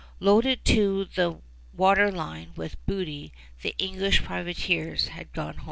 Loaded 0.19 0.65
to 0.65 1.05
the 1.13 1.37
water 1.77 2.11
line 2.11 2.53
with 2.55 2.83
booty, 2.87 3.31
the 3.61 3.75
English 3.77 4.23
privateers 4.23 5.09
had 5.09 5.31
gone 5.31 5.53
home. 5.53 5.59